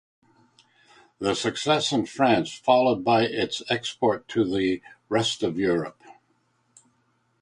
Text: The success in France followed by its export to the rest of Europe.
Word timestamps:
The 1.19 1.35
success 1.35 1.91
in 1.91 2.07
France 2.07 2.55
followed 2.55 3.03
by 3.03 3.21
its 3.25 3.61
export 3.69 4.27
to 4.29 4.43
the 4.43 4.81
rest 5.09 5.43
of 5.43 5.59
Europe. 5.59 6.01